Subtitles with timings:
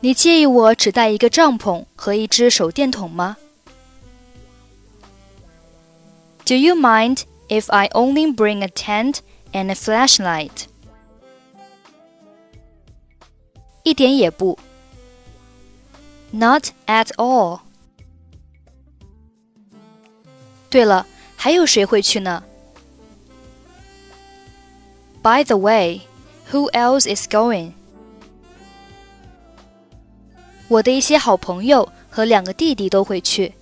[0.00, 3.36] 你介意我只带一个帐篷和一只手电筒吗
[6.46, 9.20] ？Do you mind if I only bring a tent
[9.52, 10.66] and a flashlight?
[13.84, 14.58] 一点也不。
[16.30, 17.60] Not at all.
[20.70, 21.06] 对了，
[21.36, 22.42] 还有谁会去呢？
[25.22, 26.02] By the way,
[26.50, 27.72] who else is going?
[30.68, 33.52] 我的一些好朋友和两个弟弟都会去。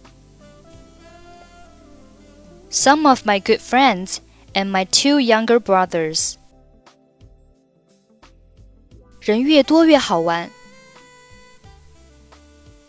[2.75, 4.21] some of my good friends
[4.55, 6.37] and my two younger brothers.
[9.21, 10.51] 人越多越好玩。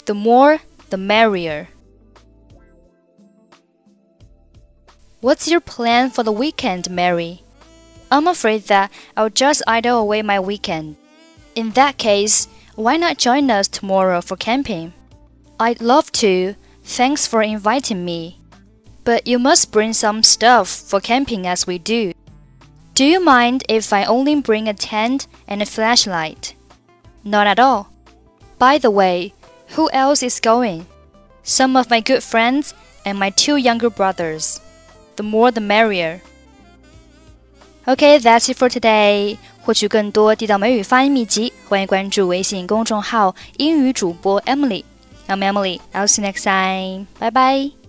[0.06, 0.60] The more,
[0.90, 1.68] the merrier.
[5.22, 7.44] What's your plan for the weekend, Mary?
[8.10, 10.96] I'm afraid that I'll just idle away my weekend.
[11.54, 14.94] In that case, why not join us tomorrow for camping?
[15.60, 16.56] I'd love to.
[16.84, 18.40] Thanks for inviting me.
[19.06, 22.14] But you must bring some stuff for camping as we do.
[22.94, 26.54] Do you mind if I only bring a tent and a flashlight?
[27.24, 27.88] Not at all.
[28.60, 29.34] By the way,
[29.76, 30.86] who else is going?
[31.44, 34.60] Some of my good friends and my two younger brothers.
[35.16, 36.22] The more the merrier.
[37.88, 39.38] Okay, that's it for today.
[39.64, 45.80] 获取更多地道美语发音秘籍，欢迎关注微信公众号“英语主播 Emily”。I'm Emily.
[45.94, 47.08] I'll see you next time.
[47.20, 47.85] Bye bye.